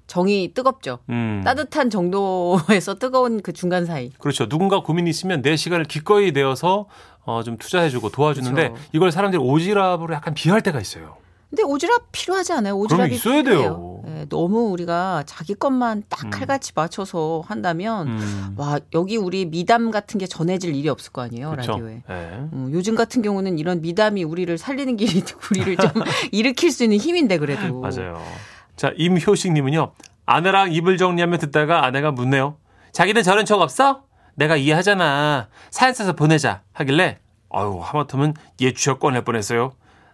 정이 0.06 0.52
뜨겁죠. 0.54 0.98
음. 1.10 1.42
따뜻한 1.44 1.90
정도에서 1.90 2.94
뜨거운 2.98 3.42
그 3.42 3.52
중간 3.52 3.84
사이. 3.86 4.10
그렇죠. 4.18 4.48
누군가 4.48 4.82
고민이 4.82 5.10
있으면 5.10 5.42
내 5.42 5.56
시간을 5.56 5.84
기꺼이 5.84 6.32
내어서 6.32 6.86
어, 7.24 7.42
좀 7.42 7.56
투자해주고 7.58 8.08
도와주는데 8.10 8.68
그렇죠. 8.70 8.84
이걸 8.92 9.12
사람들이 9.12 9.42
오지랖으로 9.42 10.12
약간 10.12 10.34
비할 10.34 10.60
때가 10.62 10.80
있어요. 10.80 11.16
근데 11.50 11.62
오지랖 11.64 12.02
필요하지 12.12 12.54
않아요? 12.54 12.78
오지랖이 12.78 12.88
그럼 12.88 13.12
있어야 13.12 13.42
돼요. 13.42 13.91
필요해요. 14.02 14.20
예, 14.20 14.26
너무 14.28 14.70
우리가 14.70 15.22
자기 15.26 15.54
것만 15.54 16.04
딱 16.08 16.24
음. 16.24 16.30
칼같이 16.30 16.72
맞춰서 16.74 17.42
한다면 17.46 18.08
음. 18.08 18.54
와 18.56 18.78
여기 18.94 19.16
우리 19.16 19.44
미담 19.46 19.90
같은 19.90 20.18
게 20.18 20.26
전해질 20.26 20.74
일이 20.74 20.88
없을 20.88 21.12
거 21.12 21.22
아니에요 21.22 21.50
그렇죠. 21.50 21.72
라디오에. 21.72 22.02
네. 22.08 22.48
음, 22.52 22.70
요즘 22.72 22.94
같은 22.94 23.22
경우는 23.22 23.58
이런 23.58 23.80
미담이 23.80 24.24
우리를 24.24 24.56
살리는 24.58 24.96
길이 24.96 25.22
우리를 25.50 25.76
좀 25.76 25.90
일으킬 26.32 26.70
수 26.70 26.84
있는 26.84 26.98
힘인데 26.98 27.38
그래도. 27.38 27.80
맞아요. 27.80 28.22
자, 28.76 28.92
임효식님은요. 28.96 29.92
아내랑 30.26 30.72
이불 30.72 30.96
정리하며 30.98 31.38
듣다가 31.38 31.84
아내가 31.84 32.10
묻네요. 32.10 32.56
자기는 32.92 33.22
저런 33.22 33.44
적 33.44 33.60
없어? 33.60 34.04
내가 34.34 34.56
이해하잖아. 34.56 35.48
사연 35.70 35.94
써서 35.94 36.14
보내자. 36.14 36.62
하길래 36.72 37.18
아유 37.50 37.78
하마터면 37.82 38.34
얘 38.62 38.72
취업 38.72 38.98
꺼낼 38.98 39.22
뻔했어요. 39.24 39.72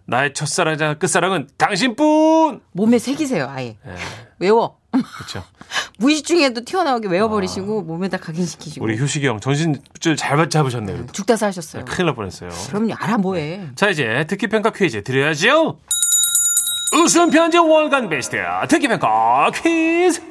나의 0.09 0.33
첫사랑이자 0.33 0.95
끝사랑은 0.95 1.47
당신뿐. 1.57 2.61
몸에 2.71 2.97
새기세요 2.99 3.47
아예. 3.47 3.77
예, 3.85 3.95
외워. 4.39 4.77
그렇죠. 4.91 5.43
무의식 5.99 6.25
중에도 6.25 6.61
튀어나오게 6.65 7.07
외워버리시고 7.09 7.83
몸에다 7.83 8.17
각인시키시고. 8.17 8.83
아. 8.83 8.85
우리 8.85 8.99
효식이 8.99 9.27
형 9.27 9.39
정신줄 9.39 10.15
잘 10.17 10.49
잡으셨네. 10.49 10.91
그래도. 10.93 11.11
죽다 11.13 11.35
사셨어요. 11.35 11.85
큰일 11.85 12.07
날 12.07 12.15
뻔했어요. 12.15 12.49
그럼요 12.69 12.95
알아 12.97 13.17
뭐해. 13.19 13.69
자 13.75 13.89
이제 13.89 14.25
듣기평가 14.27 14.71
퀴즈 14.71 15.03
드려야죠. 15.03 15.79
웃음 16.95 17.29
편지 17.29 17.57
월간 17.57 18.09
베스트 18.09 18.37
듣기평가 18.67 19.51
퀴즈. 19.53 20.21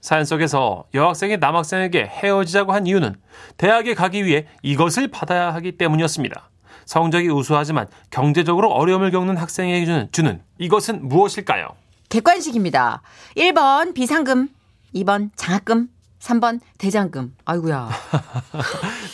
사연 0.00 0.24
속에서 0.24 0.84
여학생이 0.94 1.36
남학생에게 1.38 2.04
헤어지자고 2.04 2.72
한 2.72 2.86
이유는 2.86 3.16
대학에 3.56 3.94
가기 3.94 4.24
위해 4.24 4.46
이것을 4.62 5.08
받아야 5.08 5.52
하기 5.54 5.78
때문이었습니다. 5.78 6.50
성적이 6.86 7.28
우수하지만 7.28 7.86
경제적으로 8.10 8.70
어려움을 8.70 9.10
겪는 9.10 9.36
학생에게 9.36 9.84
주는, 9.84 10.08
주는 10.12 10.42
이것은 10.58 11.06
무엇일까요? 11.08 11.68
객관식입니다. 12.08 13.02
1번 13.36 13.92
비상금, 13.92 14.48
2번 14.94 15.30
장학금, 15.36 15.88
3번 16.20 16.60
대장금. 16.78 17.34
아이고야. 17.44 17.88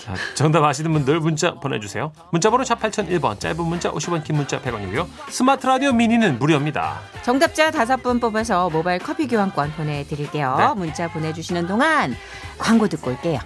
자, 0.05 0.15
정답 0.35 0.65
아시는 0.65 0.93
분들 0.93 1.21
문자 1.21 1.55
보내주세요. 1.55 2.13
문자번호 2.31 2.65
샵 2.65 2.81
8001번 2.81 3.39
짧은 3.41 3.63
문자 3.65 3.91
50원 3.91 4.25
긴 4.25 4.37
문자 4.37 4.61
100원이고요. 4.61 5.07
스마트 5.29 5.67
라디오 5.67 5.93
미니는 5.93 6.39
무료입니다. 6.39 7.01
정답자 7.23 7.71
다섯 7.71 8.03
분 8.03 8.21
뽑아서 8.21 8.71
모바일 8.71 8.99
커피 8.99 9.27
교환권 9.27 9.73
보내드릴게요. 9.73 10.57
네. 10.59 10.75
문자 10.75 11.09
보내주시는 11.09 11.67
동안 11.67 12.15
광고 12.59 12.89
듣고 12.89 13.11
올게요. 13.11 13.41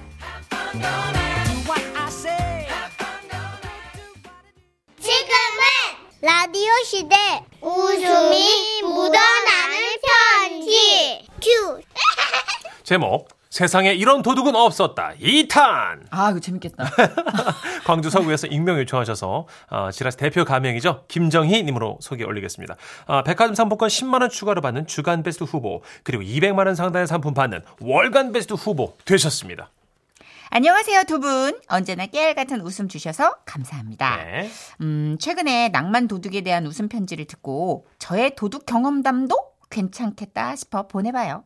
라디오 6.27 6.73
시대 6.85 7.15
웃음이 7.61 8.83
묻어나는 8.83 9.79
편지 10.03 11.25
큐 11.41 11.81
제목 12.83 13.29
세상에 13.49 13.95
이런 13.95 14.23
도둑은 14.23 14.57
없었다. 14.57 15.13
2탄. 15.21 16.01
아, 16.11 16.31
이거 16.31 16.41
재밌겠다. 16.41 16.85
광주 17.87 18.11
서구에서 18.11 18.49
익명 18.49 18.77
요청하셔서 18.81 19.47
어, 19.71 19.91
지라시 19.93 20.17
대표 20.19 20.45
가명이죠. 20.45 21.05
김정희 21.07 21.63
님으로 21.63 21.97
소개 22.01 22.25
올리겠습니다. 22.25 22.75
아, 23.07 23.23
백화점 23.23 23.55
상품권 23.55 23.89
10만 23.89 24.21
원 24.21 24.29
추가로 24.29 24.61
받는 24.61 24.89
주간 24.89 25.23
베스트 25.23 25.45
후보 25.45 25.83
그리고 26.03 26.25
200만 26.25 26.67
원 26.67 26.75
상당의 26.75 27.07
상품 27.07 27.35
받는 27.35 27.63
월간 27.81 28.33
베스트 28.33 28.55
후보 28.55 28.95
되셨습니다. 29.05 29.71
안녕하세요, 30.51 31.05
두 31.05 31.19
분. 31.21 31.61
언제나 31.69 32.07
깨알 32.07 32.35
같은 32.35 32.61
웃음 32.61 32.89
주셔서 32.89 33.35
감사합니다. 33.45 34.17
네. 34.25 34.51
음, 34.81 35.17
최근에 35.21 35.69
낭만 35.71 36.09
도둑에 36.09 36.43
대한 36.43 36.67
웃음 36.67 36.89
편지를 36.89 37.25
듣고 37.27 37.87
저의 37.99 38.35
도둑 38.37 38.65
경험담도 38.65 39.37
괜찮겠다 39.71 40.55
싶어 40.57 40.87
보내봐요. 40.87 41.45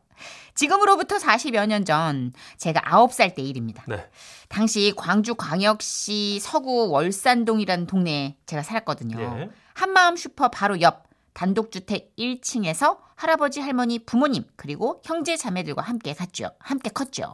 지금으로부터 0.53 1.17
40여 1.17 1.65
년 1.65 1.83
전 1.83 2.31
제가 2.57 2.81
9살 2.81 3.33
때 3.35 3.41
일입니다. 3.41 3.83
네. 3.87 4.07
당시 4.49 4.93
광주 4.95 5.33
광역시 5.33 6.39
서구 6.39 6.89
월산동이라는 6.91 7.87
동네에 7.87 8.35
제가 8.45 8.61
살았거든요. 8.61 9.19
예. 9.19 9.49
한마음 9.73 10.15
슈퍼 10.15 10.49
바로 10.49 10.79
옆 10.81 11.09
단독주택 11.33 12.13
1층에서 12.17 12.99
할아버지 13.15 13.61
할머니 13.61 13.99
부모님 13.99 14.43
그리고 14.55 15.01
형제 15.05 15.35
자매들과 15.37 15.81
함께 15.81 16.13
갔죠. 16.13 16.51
함께 16.59 16.89
컸죠. 16.91 17.33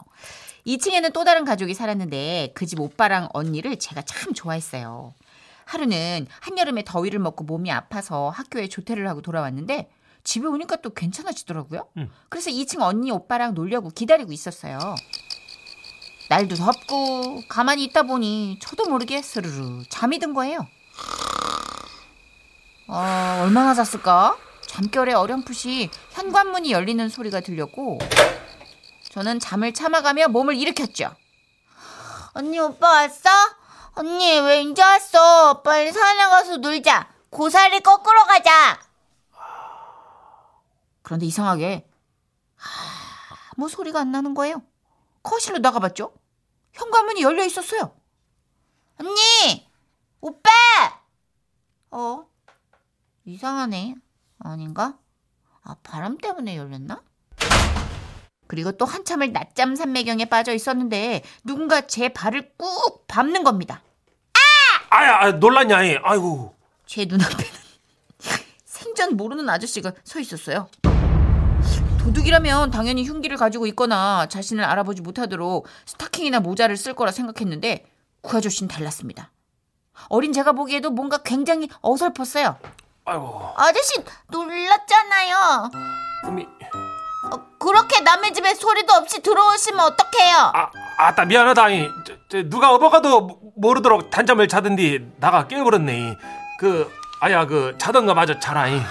2층에는 0.68 1.14
또 1.14 1.24
다른 1.24 1.46
가족이 1.46 1.74
살았는데 1.74 2.52
그 2.54 2.66
집 2.68 2.80
오빠랑 2.82 3.30
언니를 3.34 3.80
제가 3.80 4.02
참 4.02 4.34
좋아했어요. 4.34 5.14
하루는 5.66 6.28
한여름에 6.42 6.84
더위를 6.86 7.20
먹고 7.20 7.46
몸이 7.46 7.72
아파서 7.72 8.30
학교에 8.30 8.68
조퇴를 8.68 9.08
하고 9.08 9.22
돌아왔는데 9.22 9.90
집에 10.26 10.46
오니까 10.48 10.78
또 10.78 10.90
괜찮아지더라고요. 10.90 11.88
음. 11.98 12.12
그래서 12.28 12.52
2층 12.52 12.82
언니 12.82 13.10
오빠랑 13.12 13.54
놀려고 13.54 13.90
기다리고 13.90 14.34
있었어요. 14.34 14.78
날도 16.30 16.56
덥고 16.56 17.44
가만히 17.48 17.86
있다 17.86 18.04
보니 18.04 18.60
저도 18.62 18.90
모르게 18.90 19.22
스르르 19.22 19.84
잠이 19.90 20.20
든 20.20 20.34
거예요. 20.34 20.68
어, 22.88 23.40
얼마나 23.44 23.74
잤을까? 23.74 24.38
잠결에 24.66 25.14
어렴풋이 25.14 25.90
현관문이 26.12 26.72
열리는 26.72 27.08
소리가 27.08 27.40
들렸고 27.40 28.00
저는 29.18 29.40
잠을 29.40 29.74
참아가며 29.74 30.28
몸을 30.28 30.56
일으켰죠. 30.58 31.12
언니 32.34 32.60
오빠 32.60 32.88
왔어? 32.88 33.28
언니 33.96 34.40
왜 34.42 34.62
이제 34.62 34.80
왔어? 34.80 35.64
빨리 35.64 35.92
산에 35.92 36.24
가서 36.28 36.58
놀자. 36.58 37.12
고사리 37.32 37.80
거꾸로 37.80 38.26
가자. 38.26 38.80
그런데 41.02 41.26
이상하게 41.26 41.90
아무 43.56 43.68
소리가 43.68 44.02
안 44.02 44.12
나는 44.12 44.36
거예요. 44.36 44.62
거실로 45.24 45.58
나가봤죠. 45.58 46.14
현관문이 46.74 47.24
열려 47.24 47.44
있었어요. 47.44 48.00
언니, 49.00 49.68
오빠. 50.22 50.52
어? 51.90 52.28
이상하네. 53.26 53.96
아닌가? 54.38 55.00
아 55.64 55.76
바람 55.82 56.20
때문에 56.20 56.56
열렸나? 56.56 57.07
그리고 58.48 58.72
또 58.72 58.86
한참을 58.86 59.32
낮잠 59.32 59.76
산매경에 59.76 60.26
빠져 60.26 60.54
있었는데 60.54 61.24
누군가 61.44 61.82
제 61.82 62.10
발을 62.10 62.52
꾹 62.58 63.06
밟는 63.08 63.44
겁니다. 63.44 63.82
아야 64.90 65.20
아, 65.20 65.32
놀랐냐? 65.32 65.84
이. 65.84 65.98
아이고. 66.02 66.56
제 66.86 67.06
눈앞에는 67.06 67.52
생전 68.66 69.18
모르는 69.18 69.50
아저씨가 69.50 69.92
서 70.04 70.20
있었어요. 70.20 70.70
도둑이라면 72.00 72.72
당연히 72.72 73.04
흉기를 73.04 73.36
가지고 73.36 73.68
있거나 73.68 74.28
자신을 74.28 74.64
알아보지 74.64 75.02
못하도록 75.02 75.68
스타킹이나 75.86 76.40
모자를 76.40 76.78
쓸 76.78 76.94
거라 76.94 77.12
생각했는데 77.12 77.86
그 78.22 78.38
아저씨는 78.38 78.70
달랐습니다. 78.70 79.32
어린 80.08 80.32
제가 80.32 80.54
보기에도 80.54 80.90
뭔가 80.90 81.18
굉장히 81.18 81.68
어설펐어요. 81.82 82.58
아이고. 83.06 83.54
아저씨 83.58 84.04
놀랐잖아요. 84.30 85.72
어미. 86.28 86.48
어, 87.68 87.72
그렇게 87.72 88.00
남의 88.00 88.34
집에 88.34 88.54
소리도 88.56 88.94
없이 88.94 89.22
들어오시면 89.22 89.80
어떡해요? 89.80 90.38
아, 90.54 90.70
아따 90.98 91.26
미안하다. 91.26 91.70
이. 91.70 91.90
저, 92.06 92.14
저, 92.30 92.44
누가 92.50 92.74
어버가도 92.74 93.40
모르도록 93.58 94.10
단잠을 94.10 94.48
자던디 94.48 95.12
나가 95.18 95.48
깨버렸네. 95.48 96.18
그 96.60 96.92
아야 97.20 97.46
그 97.46 97.76
자던가 97.78 98.14
마저 98.14 98.40
자라이. 98.40 98.82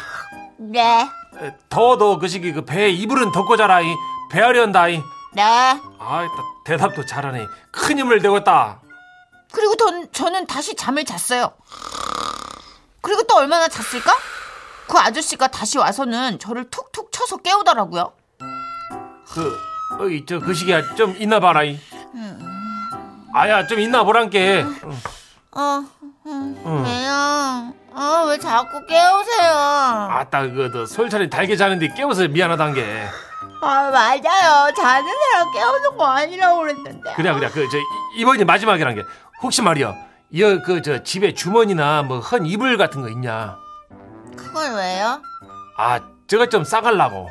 네, 0.59 1.09
에, 1.41 1.55
더워도 1.69 2.19
그 2.19 2.29
시기 2.29 2.53
그 2.53 2.65
배에 2.65 2.91
이불은 2.91 3.33
덮고 3.33 3.57
자라이. 3.57 3.87
배하련다이. 4.31 5.03
네. 5.33 5.43
아따 5.99 6.29
대답도 6.67 7.07
잘하네. 7.07 7.47
큰 7.71 7.99
힘을 7.99 8.19
내었다. 8.21 8.81
그리고 9.53 9.75
전, 9.77 10.11
저는 10.13 10.47
다시 10.47 10.75
잠을 10.75 11.05
잤어요. 11.05 11.53
그리고 13.01 13.23
또 13.23 13.37
얼마나 13.37 13.69
잤을까? 13.69 14.15
그 14.89 14.99
아저씨가 14.99 15.47
다시 15.49 15.79
와서는 15.79 16.39
저를 16.39 16.69
툭툭 16.71 17.11
쳐서 17.13 17.37
깨우더라고요. 17.39 18.13
그 19.33 19.53
어 20.01 20.09
이 20.11 20.25
저 20.27 20.39
그 20.41 20.53
시기야 20.55 20.95
좀 20.95 21.15
있나 21.19 21.41
봐라 21.41 21.63
이. 21.65 21.79
아야 23.35 23.67
좀 23.67 23.79
있나 23.81 24.03
보란께. 24.05 24.63
응. 24.65 24.97
어, 25.53 25.85
음, 26.27 26.85
왜요? 26.85 27.73
아, 27.99 28.25
왜 28.29 28.39
자꾸 28.39 28.85
깨우세요? 28.87 29.53
아따 30.11 30.49
그너 30.49 30.85
솔찬이 30.87 31.31
달게 31.31 31.57
자는데 31.57 31.89
깨워서 31.95 32.29
미안하단 32.29 32.75
게. 32.75 33.07
아, 33.63 33.91
맞아요. 33.91 34.71
자는 34.75 35.09
사람 35.33 35.53
깨우는 35.53 35.97
거 35.97 36.05
아니라고 36.07 36.59
그랬는데. 36.61 37.13
그래 37.15 37.33
그래 37.33 37.49
그 37.49 37.69
저 37.71 37.79
이번이 38.17 38.45
마지막이란 38.45 38.95
게 38.97 39.03
혹시 39.43 39.63
말이야 39.63 39.95
이그 40.31 40.83
저 40.83 41.03
집에 41.03 41.33
주머니나 41.35 42.03
뭐 42.03 42.21
헌 42.21 42.45
이불 42.47 42.77
같은 42.77 43.01
거 43.03 43.09
있냐? 43.09 43.57
그걸 44.37 44.73
왜요? 44.75 45.21
아 45.79 46.01
저것 46.27 46.51
좀 46.51 46.65
싸갈라고. 46.65 47.31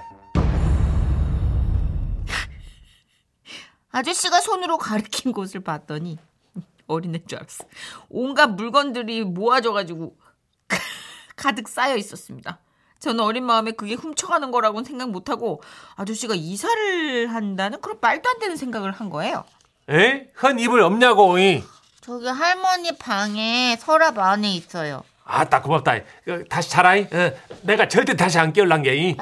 아저씨가 3.95 4.41
손으로 4.41 4.77
가리킨 4.77 5.31
곳을 5.31 5.61
봤더니 5.61 6.17
어린애인 6.87 7.25
줄 7.27 7.39
알았어. 7.39 7.63
온갖 8.09 8.47
물건들이 8.47 9.23
모아져가지고 9.23 10.17
가득 11.37 11.69
쌓여 11.69 11.95
있었습니다. 11.95 12.59
저는 12.99 13.21
어린 13.23 13.45
마음에 13.45 13.71
그게 13.71 13.93
훔쳐가는 13.93 14.51
거라고는 14.51 14.83
생각 14.83 15.11
못하고 15.11 15.61
아저씨가 15.95 16.35
이사를 16.35 17.33
한다는 17.33 17.79
그런 17.79 17.97
말도 18.01 18.29
안 18.29 18.39
되는 18.39 18.57
생각을 18.57 18.91
한 18.91 19.09
거예요. 19.09 19.45
에? 19.89 20.29
헌 20.43 20.59
이불 20.59 20.81
없냐고. 20.81 21.39
이. 21.39 21.63
저기 22.01 22.27
할머니 22.27 22.97
방에 22.97 23.77
서랍 23.79 24.17
안에 24.17 24.51
있어요. 24.55 25.03
아따 25.23 25.61
고맙다. 25.61 25.99
그, 26.25 26.43
다시 26.49 26.69
자라 26.69 26.97
이. 26.97 27.03
어, 27.03 27.31
내가 27.61 27.87
절대 27.87 28.15
다시 28.17 28.39
안 28.39 28.51
깨울란 28.51 28.83
게. 28.83 28.95
이. 28.97 29.15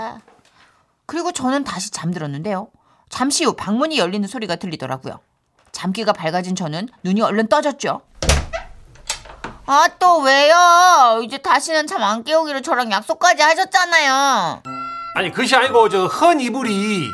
그리고 1.06 1.32
저는 1.32 1.64
다시 1.64 1.92
잠들었는데요. 1.92 2.70
잠시 3.14 3.46
후 3.46 3.54
방문이 3.54 4.00
열리는 4.00 4.28
소리가 4.28 4.56
들리더라고요. 4.56 5.20
잠기가 5.72 6.14
밝아진 6.14 6.56
저는 6.56 6.90
눈이 7.04 7.22
얼른 7.22 7.48
떠졌죠. 7.48 8.02
아, 9.68 9.88
또 10.00 10.18
왜요? 10.22 11.22
이제 11.24 11.38
다시는 11.38 11.86
잠 11.86 12.02
안 12.02 12.24
깨우기로 12.24 12.62
저랑 12.62 12.92
약속까지 12.92 13.44
하셨잖아요. 13.44 14.64
아니 15.16 15.30
그것이 15.32 15.56
아니고 15.56 15.90
저 15.90 16.08
헌 16.08 16.40
이불이 16.42 17.08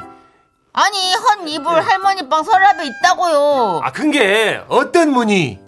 아니, 0.72 1.16
헌 1.16 1.50
이불 1.50 1.82
할머니 1.82 2.30
방 2.30 2.44
서랍에 2.44 2.86
있다고요. 2.86 3.82
아 3.84 3.92
근게 3.92 4.64
어떤 4.70 5.12
문이 5.12 5.60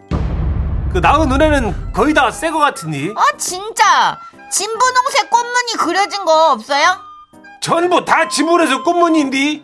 그 0.93 0.99
나의 0.99 1.27
눈에는 1.27 1.91
거의 1.91 2.13
다 2.13 2.29
새 2.31 2.51
거 2.51 2.59
같은데 2.59 3.09
아, 3.17 3.37
진짜. 3.37 4.17
진분홍색 4.49 5.29
꽃무늬 5.29 5.73
그려진 5.77 6.23
거 6.23 6.51
없어요? 6.53 7.10
전부 7.61 8.03
다 8.03 8.27
지문에서 8.27 8.83
꽃무늬인데 8.83 9.63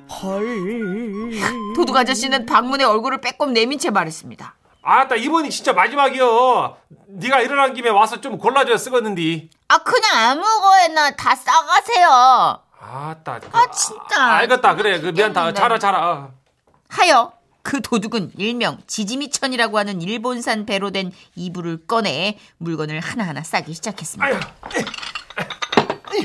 도둑 1.75 1.98
아저씨는 1.98 2.46
방문에 2.46 2.84
얼굴을 2.84 3.20
빼꼼 3.22 3.54
내민 3.54 3.80
채 3.80 3.89
말했습니다. 3.89 4.56
아따 4.84 5.16
이번이 5.16 5.50
진짜 5.50 5.74
마지막이여 5.74 6.77
네가 7.08 7.42
일어난 7.42 7.74
김에 7.74 7.89
와서 7.89 8.22
좀 8.22 8.38
골라줘야 8.38 8.77
쓰겠는데 8.77 9.50
아, 9.68 9.80
그냥 9.80 10.12
아무 10.16 10.44
거에나 10.62 11.12
다 11.12 11.36
싸가세요. 11.36 12.62
아따 12.80 13.39
그, 13.39 13.50
아, 13.51 13.72
진짜. 13.72 14.16
아, 14.22 14.36
알겠다 14.38 14.75
그래 14.75 15.01
그 15.01 15.08
미안다. 15.08 15.54
자라 15.54 15.80
자라 15.80 16.30
하여 16.89 17.34
그 17.63 17.82
도둑은 17.82 18.32
일명 18.38 18.77
지지미천이라고 18.88 19.77
하는 19.80 20.01
일본산 20.04 20.66
배로 20.68 20.92
된 20.92 21.12
이불을 21.36 21.88
꺼내 21.88 22.38
물건을 22.60 23.00
하나하나 23.01 23.42
싸기 23.44 23.74
시작했습니다. 23.74 24.25
아유 24.25 24.39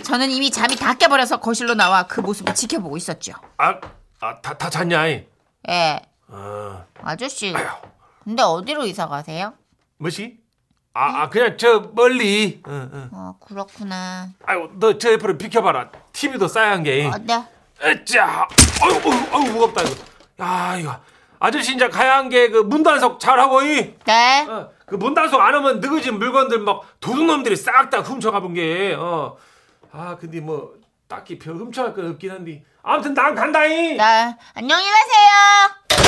저는 0.00 0.30
이미 0.30 0.50
잠이 0.50 0.76
다 0.76 0.94
깨버려서 0.94 1.40
거실로 1.40 1.74
나와 1.74 2.04
그 2.04 2.20
모습을 2.20 2.54
지켜보고 2.54 2.96
있었죠. 2.96 3.32
아다 3.58 4.56
다 4.56 4.70
잤냐 4.70 5.06
이? 5.08 5.26
예, 5.68 6.00
어 6.28 6.84
아저씨. 7.02 7.54
근데 8.24 8.42
어디로 8.42 8.86
이사 8.86 9.08
가세요? 9.08 9.54
뭐시? 9.98 10.38
아, 10.94 11.22
아 11.22 11.28
그냥 11.28 11.56
저 11.58 11.90
멀리 11.94 12.62
응, 12.68 12.90
응. 12.92 13.10
아, 13.12 13.34
그렇구나. 13.40 14.28
아유 14.44 14.68
너 14.74 14.98
저 14.98 15.12
옆으로 15.12 15.36
비켜봐라 15.38 15.90
TV도 16.12 16.48
싸얀 16.48 16.82
게 16.82 17.10
아, 17.12 17.18
네. 17.18 17.44
으짜 17.84 18.46
어유 18.84 18.94
어유 19.34 19.52
무겁다 19.52 19.82
이거 19.82 19.94
야 20.40 20.76
이거 20.76 20.96
아저씨 21.40 21.74
이제 21.74 21.88
가야 21.88 22.18
한 22.18 22.28
게 22.28 22.48
그 22.50 22.58
문단속 22.58 23.18
잘하고 23.18 23.62
이 23.62 23.94
네. 24.04 24.46
어, 24.48 24.70
그 24.86 24.94
문단속 24.96 25.40
안 25.40 25.54
하면 25.54 25.80
느그진 25.80 26.18
물건들 26.18 26.58
막 26.60 26.82
도둑놈들이 27.00 27.56
싹 27.56 27.90
다 27.90 28.00
훔쳐가 28.00 28.40
본 28.40 28.54
게 28.54 28.94
어. 28.98 29.36
아 29.92 30.16
근데 30.18 30.40
뭐 30.40 30.74
딱히 31.08 31.38
별 31.38 31.54
훔쳐갈 31.56 31.94
건 31.94 32.10
없긴 32.10 32.30
한데 32.30 32.64
아무튼 32.82 33.14
난 33.14 33.34
간다잉 33.34 33.96
네. 33.96 34.36
안녕히 34.54 34.84
가세요. 34.84 36.02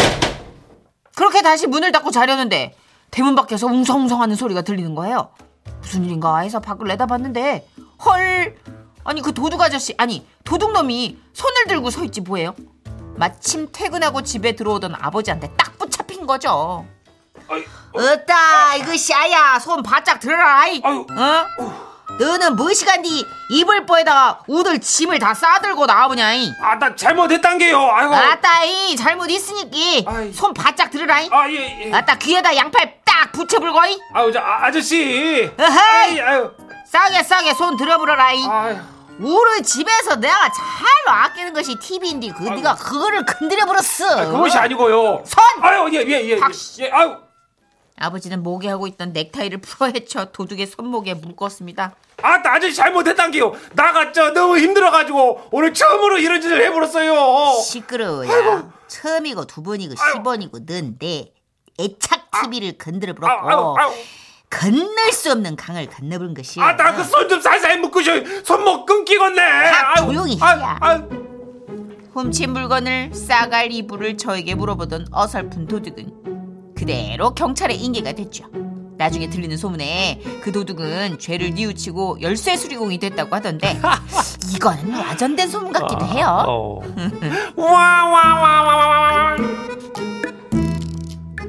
그렇게 1.15 1.43
다시 1.43 1.67
문을 1.67 1.93
닫고 1.93 2.11
자려는데 2.11 2.77
대문 3.11 3.35
밖에서 3.35 3.67
웅성웅성하는 3.67 4.35
소리가 4.37 4.63
들리는 4.63 4.95
거예요. 4.95 5.31
무슨 5.81 6.05
일인가 6.05 6.39
해서 6.39 6.61
밖을 6.61 6.89
내다봤는데 6.89 7.69
헐 8.05 8.57
아니 9.05 9.21
그 9.21 9.33
도둑 9.35 9.61
아저씨 9.61 9.95
아니 9.99 10.27
도둑놈이 10.45 11.19
손을 11.35 11.65
들고 11.69 11.91
서 11.91 12.03
있지 12.05 12.23
뭐예요? 12.23 12.55
마침 13.17 13.69
퇴근하고 13.71 14.23
집에 14.23 14.57
들어오던 14.57 14.95
아버지한테 14.99 15.53
딱 15.57 15.79
붙잡힌 15.79 16.27
거죠. 16.27 16.87
아이, 17.49 17.61
어 17.93 18.25
따 18.27 18.75
이거 18.77 18.97
씨야 18.97 19.59
손 19.61 19.83
바짝 19.83 20.19
들어라 20.19 20.67
이. 20.69 20.81
아유 20.83 21.07
어? 21.11 21.94
너는 22.19 22.55
무시간디? 22.57 23.27
이불보에다가 23.51 24.41
우들 24.47 24.81
짐을 24.81 25.19
다 25.19 25.35
싸들고 25.35 25.87
이. 25.87 26.53
아나 26.61 26.95
잘못했단 26.95 27.59
게요. 27.59 27.81
아이고. 27.93 28.15
아따이 28.15 28.97
잘못 28.97 29.29
있으니까 29.31 30.11
아이. 30.13 30.33
손 30.33 30.55
바짝 30.55 30.91
들으라이 30.91 31.29
아예 31.33 31.87
예. 31.87 31.93
아따 31.93 32.17
귀에다 32.19 32.55
양팔 32.57 33.01
딱 33.05 33.33
붙여불거이. 33.33 33.99
아유 34.13 34.31
저 34.33 34.39
아, 34.41 34.67
아저씨. 34.67 35.51
어헤이. 35.59 36.21
싸게 36.87 37.23
싸게 37.25 37.55
손 37.55 37.77
들어불어라이 37.77 38.47
아유 38.49 38.77
우리 39.19 39.63
집에서 39.63 40.17
내가 40.17 40.35
잘 40.53 40.87
아끼는 41.07 41.53
것이 41.53 41.77
TV인데 41.79 42.29
그 42.37 42.45
네가 42.45 42.77
그거를 42.77 43.25
건드려 43.27 43.67
버렸어. 43.67 44.31
그것이 44.31 44.57
아니고요. 44.57 45.25
손! 45.25 45.45
아유 45.63 45.89
예예예 45.93 46.29
예, 46.31 46.37
박- 46.39 46.53
예, 46.79 46.91
아유. 46.91 47.17
아버지는 47.97 48.43
목에 48.43 48.69
하고 48.69 48.87
있던 48.89 49.13
넥타이를 49.13 49.59
풀어 49.61 49.87
헤쳐 49.87 50.27
도둑의 50.33 50.67
손목에 50.67 51.15
묶었습니다 51.15 51.93
아따 52.23 52.55
아저씨 52.55 52.75
잘못했단 52.75 53.31
게요. 53.31 53.53
나가 53.75 54.13
저 54.13 54.33
너무 54.33 54.59
힘들어가지고 54.59 55.49
오늘 55.51 55.75
처음으로 55.75 56.19
이런 56.19 56.41
짓을 56.41 56.63
해버렸어요. 56.65 57.61
시끄러워야 57.63 58.71
처음이고 58.89 59.47
두 59.47 59.63
번이고 59.63 59.95
아유. 59.99 60.13
십 60.13 60.23
번이고 60.23 60.59
는데 60.67 61.33
애착 61.79 62.31
TV를 62.31 62.79
건드려 62.79 63.15
아유 63.23 63.31
아유 63.31 63.57
버렸고 63.57 63.95
건널 64.51 65.13
수 65.13 65.33
없는 65.33 65.57
강을 65.57 65.87
건너버린 65.87 66.33
것이야 66.35 66.65
아따 66.65 66.95
그손 66.95 67.29
좀 67.29 67.41
살살 67.41 67.81
묶으셔. 67.81 68.13
손목 68.45 68.87
끊기겠네. 68.87 69.71
다 69.71 69.95
아유, 69.97 70.07
조용히 70.07 70.39
해야. 70.41 71.09
훔친 72.13 72.53
물건을 72.53 73.13
싸갈 73.13 73.73
이불을 73.73 74.17
저에게 74.17 74.55
물어보던 74.55 75.09
어설픈 75.11 75.67
도둑은 75.67 76.75
그대로 76.77 77.35
경찰에 77.35 77.75
인계가 77.75 78.13
됐죠. 78.13 78.45
나중에 78.97 79.29
들리는 79.29 79.57
소문에 79.57 80.21
그 80.43 80.53
도둑은 80.53 81.19
죄를 81.19 81.55
뉘우치고 81.55 82.21
열쇠 82.21 82.57
수리공이 82.57 82.99
됐다고 82.99 83.35
하던데 83.35 83.81
이거는 84.55 84.95
와전된 84.95 85.49
소문 85.49 85.73
같기도 85.73 86.05
해요. 86.07 86.45
어. 86.47 86.81
와와와와와 87.57 89.37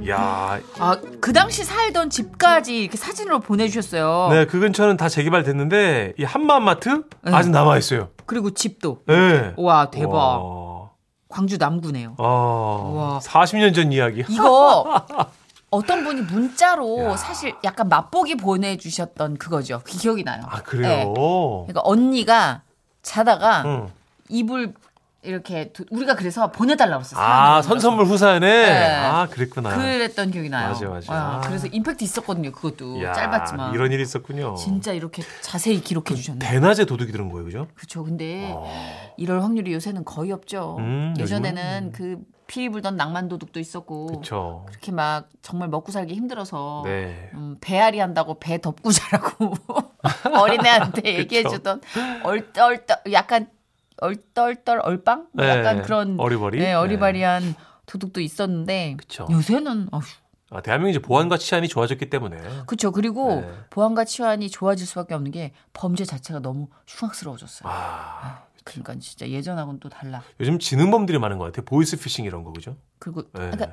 야, 0.07 0.59
아, 0.77 0.97
그 1.19 1.33
당시 1.33 1.63
살던 1.63 2.11
집까지 2.11 2.83
이렇게 2.83 2.95
사진으로 2.95 3.39
보내주셨어요. 3.39 4.27
네, 4.31 4.45
그 4.45 4.59
근처는 4.59 4.97
다 4.97 5.09
재개발됐는데 5.09 6.13
이 6.19 6.23
한마마트 6.23 7.03
네. 7.23 7.31
아직 7.33 7.49
남아 7.49 7.77
있어요. 7.79 8.09
그리고 8.27 8.51
집도. 8.51 9.01
네. 9.07 9.53
와 9.57 9.89
대박. 9.89 10.13
와. 10.13 10.75
광주 11.27 11.57
남구네요. 11.57 12.15
아, 12.19 12.23
와. 12.23 13.19
40년 13.21 13.73
전 13.73 13.91
이야기. 13.91 14.23
이거 14.29 15.03
어떤 15.71 16.03
분이 16.03 16.21
문자로 16.21 17.17
사실 17.17 17.53
약간 17.63 17.89
맛보기 17.89 18.35
보내주셨던 18.35 19.37
그거죠. 19.37 19.81
그 19.83 19.91
기억이 19.97 20.23
나요. 20.23 20.41
아, 20.47 20.57
네. 20.57 20.63
그래요? 20.63 21.13
그러니까 21.13 21.81
언니가 21.83 22.61
자다가 23.01 23.63
응. 23.65 23.89
이불 24.29 24.73
이렇게 25.23 25.71
두- 25.73 25.85
우리가 25.89 26.15
그래서 26.15 26.51
보내달라고 26.51 27.01
했어. 27.01 27.17
아, 27.19 27.59
선선물 27.63 28.05
후사연에? 28.05 28.47
네. 28.47 28.95
아, 28.95 29.27
그랬구나. 29.27 29.75
그랬던 29.75 30.29
기억이 30.29 30.49
나요. 30.49 30.69
맞아, 30.69 30.87
맞아. 30.87 31.13
아, 31.13 31.17
아. 31.37 31.41
그래서 31.41 31.65
임팩트 31.65 32.03
있었거든요. 32.03 32.51
그것도 32.51 33.01
야, 33.03 33.11
짧았지만. 33.11 33.73
이런 33.73 33.91
일이 33.91 34.03
있었군요. 34.03 34.53
진짜 34.55 34.93
이렇게 34.93 35.23
자세히 35.41 35.81
기록해 35.81 36.13
주셨네. 36.13 36.39
대낮에 36.47 36.85
도둑이 36.85 37.11
들은 37.11 37.31
거예요, 37.31 37.43
그죠? 37.45 37.67
그렇죠. 37.73 38.03
근데 38.03 38.51
어. 38.53 38.71
이럴 39.17 39.41
확률이 39.41 39.73
요새는 39.73 40.05
거의 40.05 40.31
없죠. 40.31 40.75
음, 40.77 41.15
예전에는 41.17 41.91
그 41.91 42.17
피리 42.47 42.69
불던 42.69 42.95
낭만 42.95 43.27
도둑도 43.27 43.59
있었고 43.59 44.07
그쵸. 44.07 44.65
그렇게 44.67 44.91
막 44.91 45.29
정말 45.41 45.69
먹고 45.69 45.91
살기 45.91 46.13
힘들어서 46.13 46.83
네. 46.85 47.29
음, 47.33 47.57
배앓이 47.59 47.99
한다고 47.99 48.39
배 48.39 48.61
덮고 48.61 48.91
자라고 48.91 49.55
어린애한테 50.37 51.15
얘기해주던 51.19 51.81
얼떨떨 52.23 52.97
약간 53.11 53.49
얼떨떨 53.97 54.79
얼빵 54.83 55.27
네, 55.33 55.49
약간 55.49 55.81
그런 55.81 56.19
어리버리? 56.19 56.59
네, 56.59 56.73
어리바리한 56.73 57.55
도둑도 57.85 58.21
있었는데 58.21 58.95
그쵸. 58.97 59.27
요새는 59.31 59.89
어휴, 59.91 60.03
아, 60.51 60.61
대한민국이 60.61 60.97
이제 60.97 60.99
보안과 61.05 61.37
치안이 61.37 61.67
좋아졌기 61.67 62.09
때문에. 62.09 62.37
그렇죠. 62.65 62.91
그리고 62.91 63.41
네. 63.41 63.53
보안과 63.69 64.05
치안이 64.05 64.49
좋아질 64.49 64.85
수밖에 64.85 65.13
없는 65.13 65.31
게 65.31 65.53
범죄 65.73 66.05
자체가 66.05 66.39
너무 66.39 66.67
흉악스러워졌어요. 66.87 67.69
아, 67.71 68.44
그러니까 68.65 68.95
진짜 68.99 69.29
예전하고는 69.29 69.79
또 69.79 69.87
달라. 69.89 70.21
요즘 70.41 70.59
지능범들이 70.59 71.17
많은 71.19 71.37
것 71.37 71.45
같아요. 71.45 71.63
보이스피싱 71.65 72.25
이런 72.25 72.43
거, 72.43 72.51
그죠? 72.51 72.75
그리고 72.99 73.21
네. 73.31 73.49
그러니까 73.51 73.67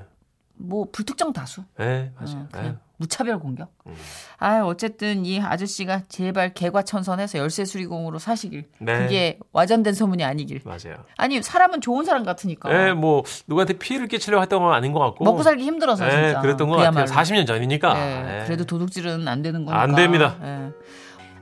뭐 0.54 0.86
불특정 0.92 1.32
다수. 1.32 1.64
네, 1.78 2.12
맞아요. 2.14 2.36
어, 2.42 2.48
네. 2.52 2.58
그냥 2.60 2.78
무차별 2.98 3.40
공격. 3.40 3.72
음. 3.86 3.94
아 4.38 4.60
어쨌든 4.60 5.24
이 5.26 5.40
아저씨가 5.40 6.02
제발 6.08 6.52
개과천선해서 6.54 7.38
열쇠 7.38 7.64
수리공으로 7.64 8.18
사시길. 8.20 8.68
네. 8.80 8.98
그게 8.98 9.38
와전된 9.52 9.94
소문이 9.94 10.22
아니길. 10.22 10.60
맞아요. 10.64 11.02
아니 11.16 11.42
사람은 11.42 11.80
좋은 11.80 12.04
사람 12.04 12.22
같으니까. 12.22 12.68
네, 12.68 12.92
뭐 12.92 13.24
누구한테 13.48 13.78
피해를 13.78 14.06
끼치려고 14.06 14.42
했던 14.42 14.60
건 14.62 14.72
아닌 14.74 14.92
것 14.92 15.00
같고. 15.00 15.24
먹고 15.24 15.42
살기 15.42 15.64
힘들어서 15.64 16.04
네, 16.04 16.10
진짜. 16.10 16.40
그랬던 16.42 16.68
것 16.68 16.76
그야말로. 16.76 17.06
같아요. 17.06 17.24
40년 17.24 17.46
전이니까. 17.46 17.94
네, 17.94 18.22
네. 18.22 18.44
그래도 18.44 18.64
도둑질은 18.66 19.26
안 19.26 19.40
되는 19.42 19.64
거니까. 19.64 19.82
안 19.82 19.94
됩니다. 19.96 20.36
네. 20.40 20.70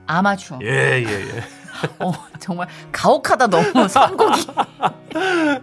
아마추어. 0.07 0.59
예, 0.63 1.03
예, 1.05 1.05
예. 1.05 1.43
어, 1.99 2.11
정말 2.39 2.67
가혹하다 2.91 3.47
너무 3.47 3.87
선곡이. 3.87 4.47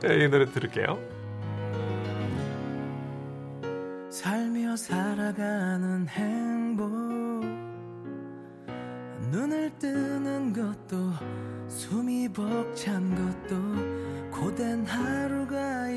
네, 0.02 0.24
이 0.24 0.28
노래 0.28 0.46
들을게요. 0.46 0.98
살며 4.11 4.76
살아가는 4.76 6.09
행복 6.09 6.90
눈을 9.31 9.70
뜨는 9.78 10.52
것도 10.52 11.12
숨이 11.68 12.28
벅찬 12.33 13.14
것도 13.14 14.31
고된 14.40 14.87
하루가 14.87 15.88